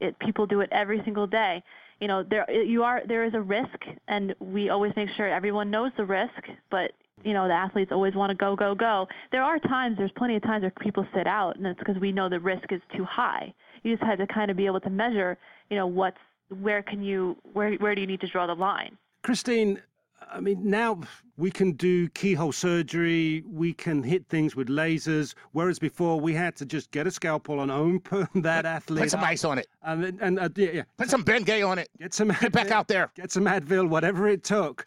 [0.00, 1.62] It people do it every single day.
[2.00, 3.02] You know, there you are.
[3.06, 6.48] There is a risk, and we always make sure everyone knows the risk.
[6.70, 6.92] But
[7.22, 9.06] you know, the athletes always want to go, go, go.
[9.30, 9.98] There are times.
[9.98, 12.72] There's plenty of times where people sit out, and it's because we know the risk
[12.72, 13.52] is too high.
[13.82, 15.38] You just have to kind of be able to measure.
[15.68, 16.18] You know, what's
[16.60, 18.96] where can you where where do you need to draw the line?
[19.22, 19.82] Christine,
[20.28, 21.00] I mean, now
[21.36, 26.54] we can do keyhole surgery, we can hit things with lasers, whereas before we had
[26.56, 29.02] to just get a scalpel and open that athlete.
[29.02, 29.66] Put some ice on it.
[29.82, 30.82] And, and uh, yeah, yeah.
[30.98, 31.88] Put some Bengay on it.
[31.98, 33.10] Get some Get back out there.
[33.14, 34.86] Get some Advil, whatever it took.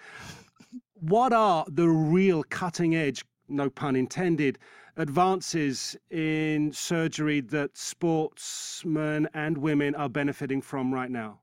[0.95, 4.59] What are the real cutting edge, no pun intended,
[4.95, 11.39] advances in surgery that sportsmen and women are benefiting from right now?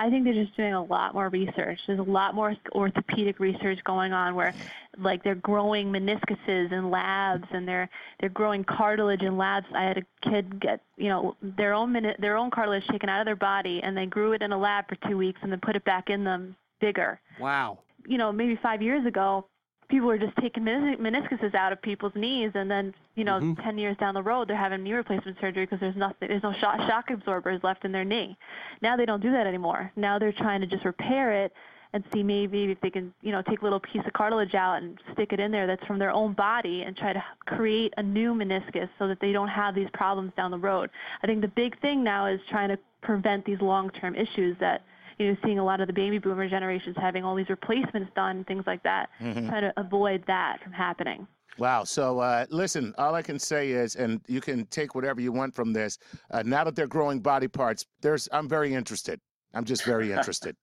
[0.00, 1.78] I think they're just doing a lot more research.
[1.86, 4.54] There's a lot more orthopedic research going on where
[4.96, 7.86] like they're growing meniscuses in labs and they're
[8.18, 9.66] they're growing cartilage in labs.
[9.74, 13.20] I had a kid get, you know, their own mini- their own cartilage taken out
[13.20, 15.60] of their body and they grew it in a lab for 2 weeks and then
[15.60, 17.20] put it back in them bigger.
[17.38, 17.80] Wow.
[18.06, 19.44] You know, maybe 5 years ago
[19.90, 23.62] people were just taking menis- meniscuses out of people's knees and then, you know, Mhm.
[23.62, 26.52] 10 years down the road they're having knee replacement surgery because there's nothing there's no
[26.52, 28.38] shock, shock absorbers left in their knee.
[28.80, 29.92] Now they don't do that anymore.
[29.96, 31.52] Now they're trying to just repair it
[31.92, 34.80] and see maybe if they can, you know, take a little piece of cartilage out
[34.80, 38.02] and stick it in there that's from their own body and try to create a
[38.02, 40.88] new meniscus so that they don't have these problems down the road.
[41.22, 44.82] I think the big thing now is trying to prevent these long-term issues that
[45.20, 48.42] you know, seeing a lot of the baby boomer generations having all these replacements done,
[48.44, 49.48] things like that, Mhm.
[49.48, 51.26] trying to avoid that from happening.
[51.58, 51.84] Wow.
[51.84, 55.54] So, uh, listen, all I can say is, and you can take whatever you want
[55.54, 55.98] from this.
[56.30, 59.20] Uh, now that they're growing body parts, there's, I'm very interested.
[59.52, 60.56] I'm just very interested.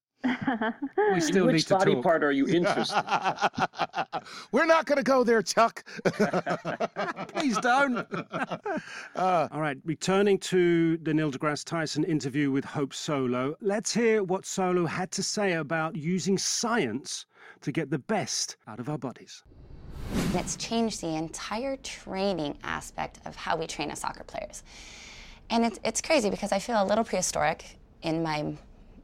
[1.13, 2.03] We still Which need to body talk.
[2.03, 3.03] part are you interested?
[4.51, 5.83] We're not going to go there, Chuck.
[7.33, 7.97] Please don't.
[9.15, 14.23] Uh, All right, returning to the Neil deGrasse Tyson interview with Hope Solo, let's hear
[14.23, 17.25] what Solo had to say about using science
[17.61, 19.43] to get the best out of our bodies.
[20.13, 24.63] And it's changed the entire training aspect of how we train as soccer players.
[25.49, 28.53] And it's, it's crazy because I feel a little prehistoric in my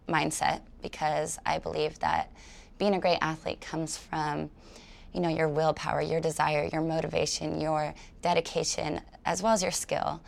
[0.07, 2.31] mindset because I believe that
[2.77, 4.49] being a great athlete comes from,
[5.13, 10.21] you know, your willpower, your desire, your motivation, your dedication, as well as your skill.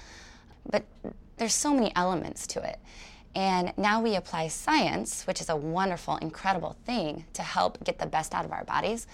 [0.70, 0.84] But
[1.38, 2.80] there's so many elements to it.
[3.36, 8.06] And now we apply science, which is a wonderful, incredible thing to help get the
[8.06, 9.08] best out of our bodies.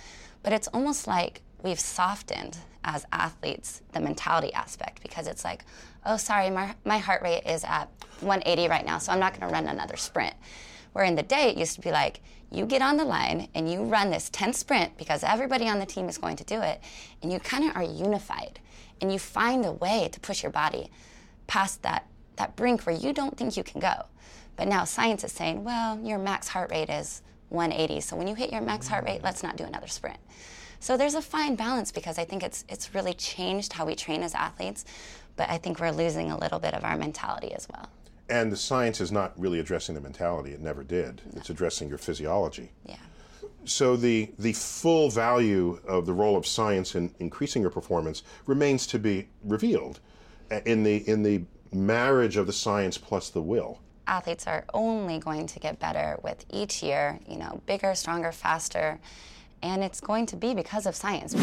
[0.43, 5.65] But it's almost like we've softened as athletes the mentality aspect because it's like,
[6.05, 7.89] oh, sorry, my, my heart rate is at
[8.21, 10.33] 180 right now, so I'm not going to run another sprint.
[10.93, 12.21] Where in the day, it used to be like,
[12.51, 15.85] you get on the line and you run this 10 sprint because everybody on the
[15.85, 16.81] team is going to do it,
[17.21, 18.59] and you kind of are unified
[18.99, 20.91] and you find a way to push your body
[21.47, 24.05] past that, that brink where you don't think you can go.
[24.55, 28.35] But now science is saying, well, your max heart rate is 180, so when you
[28.35, 30.19] hit your max heart rate, let's not do another sprint.
[30.79, 34.23] So there's a fine balance because I think it's it's really changed how we train
[34.23, 34.83] as athletes,
[35.35, 37.89] but I think we're losing a little bit of our mentality as well.
[38.29, 40.51] And the science is not really addressing the mentality.
[40.51, 41.21] It never did.
[41.35, 42.71] It's addressing your physiology.
[42.85, 42.95] Yeah.
[43.65, 48.87] So the the full value of the role of science in increasing your performance remains
[48.87, 49.99] to be revealed
[50.49, 53.79] uh, in the in the marriage of the science plus the will.
[54.07, 58.99] Athletes are only going to get better with each year, you know, bigger, stronger, faster,
[59.61, 61.35] and it's going to be because of science.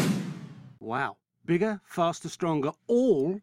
[0.79, 1.17] Wow.
[1.45, 3.41] Bigger, faster, stronger, all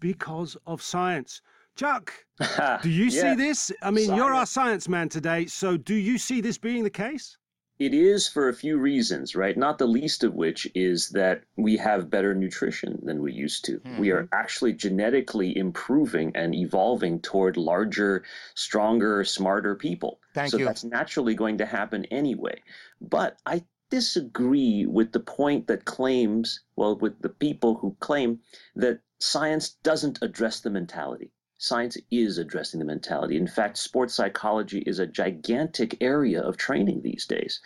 [0.00, 1.42] because of science.
[1.74, 2.12] Chuck,
[2.82, 3.72] do you see this?
[3.80, 7.38] I mean, you're our science man today, so do you see this being the case?
[7.78, 9.56] It is for a few reasons, right?
[9.56, 13.80] Not the least of which is that we have better nutrition than we used to.
[13.98, 14.28] We are hmm.
[14.32, 18.22] actually genetically improving and evolving toward larger,
[18.54, 20.20] stronger, smarter people.
[20.34, 20.64] Thank so you.
[20.64, 22.62] that's naturally going to happen anyway.
[23.00, 28.40] But I disagree with the point that claims, well, with the people who claim
[28.76, 31.30] that science doesn't address the mentality.
[31.62, 33.36] science is addressing the mentality.
[33.36, 37.60] In fact, sports psychology is a gigantic area of training these days.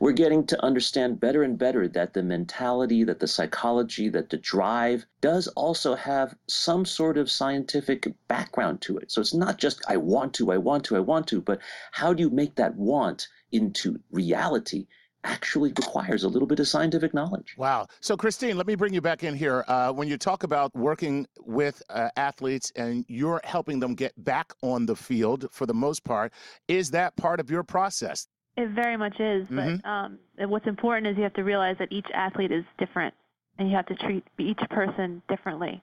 [0.00, 4.38] We're getting to understand better and better that the mentality, that the psychology, that the
[4.38, 9.12] drive does also have some sort of scientific background to it.
[9.12, 11.60] So it's not just I want to, I want to, I want to, but
[11.90, 14.86] how do you make that want into reality?
[15.24, 17.54] Actually requires a little bit of scientific knowledge.
[17.56, 17.86] Wow.
[18.00, 19.64] So, Christine, let me bring you back in here.
[19.68, 24.52] Uh, when you talk about working with uh, athletes and you're helping them get back
[24.62, 26.32] on the field for the most part,
[26.68, 28.26] is that part of your process?
[28.56, 29.46] It very much is.
[29.48, 29.80] Mhm.
[29.82, 30.18] But um,
[30.50, 33.14] what's important is you have to realize that each athlete is different,
[33.58, 35.82] and you have to treat each person differently.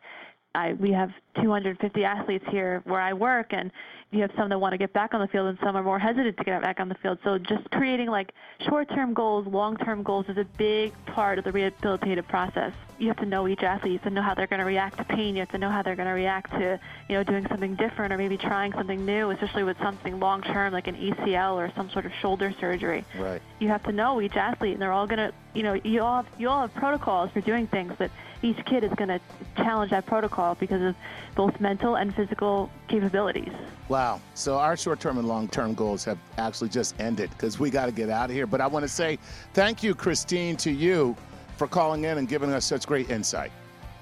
[0.55, 3.71] I, we have 250 athletes here where I work, and
[4.11, 5.99] you have some that want to get back on the field, and some are more
[5.99, 7.19] hesitant to get back on the field.
[7.23, 8.33] So just creating like
[8.67, 12.73] short-term goals, long-term goals is a big part of the rehabilitative process.
[12.99, 13.93] You have to know each athlete.
[13.93, 15.35] You have to know how they're going to react to pain.
[15.35, 18.13] You have to know how they're going to react to, you know, doing something different
[18.13, 22.05] or maybe trying something new, especially with something long-term like an ACL or some sort
[22.05, 23.41] of shoulder surgery Right.
[23.59, 26.27] you have to know each athlete, and they're all gonna, you know, you all have,
[26.37, 29.19] you all have protocols for doing things, but each kid is gonna
[29.55, 30.95] challenge that protocol because of
[31.35, 33.51] both mental and physical capabilities.
[33.87, 34.21] Wow.
[34.35, 38.09] So our short-term and long-term goals have actually just ended because we got to get
[38.09, 38.45] out of here.
[38.45, 39.17] But I want to say
[39.53, 41.15] thank you, Christine, to you
[41.59, 43.51] for calling in and giving us such great insight.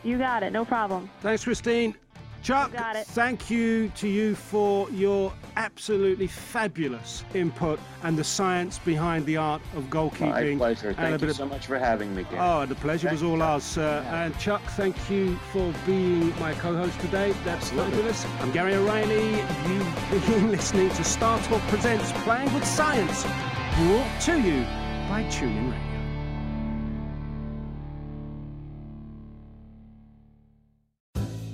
[0.03, 1.09] You got it, no problem.
[1.21, 1.95] Thanks, Christine.
[2.43, 3.07] Chuck, got it.
[3.07, 9.61] thank you to you for your absolutely fabulous input and the science behind the art
[9.75, 10.53] of goalkeeping.
[10.53, 10.93] My pleasure.
[10.93, 12.37] Thank bit you of- so much for having me, Gary.
[12.39, 14.05] Oh, the pleasure was all ours, sir.
[14.11, 17.33] And Chuck, thank you for being my co-host today.
[17.43, 18.23] That's fabulous.
[18.39, 19.31] I'm Gary O'Reilly.
[19.67, 24.61] You've been listening to StarTalk Presents Playing with Science, brought to you
[25.09, 25.86] by TuneIn Radio.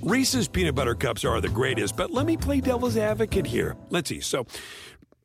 [0.04, 3.74] Reese's peanut butter cups are the greatest, but let me play devil's advocate here.
[3.88, 4.20] Let's see.
[4.20, 4.44] So,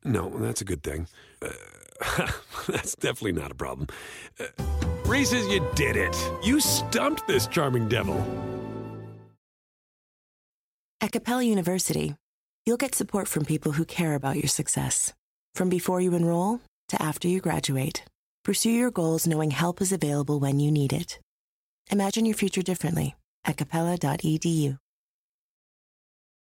[0.05, 1.05] no, that's a good thing.
[1.41, 2.31] Uh,
[2.69, 3.87] that's definitely not a problem.
[4.39, 4.45] Uh,
[5.03, 6.15] Reese's, you did it.
[6.45, 8.15] You stumped this charming devil.
[11.01, 12.15] At Capella University,
[12.65, 15.11] you'll get support from people who care about your success.
[15.55, 18.05] From before you enroll to after you graduate,
[18.45, 21.19] pursue your goals knowing help is available when you need it.
[21.91, 23.17] Imagine your future differently
[23.49, 24.77] at capella.edu.